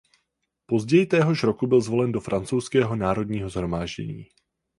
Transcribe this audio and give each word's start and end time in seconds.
Později 0.65 1.05
téhož 1.05 1.43
roku 1.43 1.67
byl 1.67 1.81
zvolen 1.81 2.11
do 2.11 2.19
francouzského 2.21 2.95
Národního 2.95 3.49
shromáždění. 3.49 4.25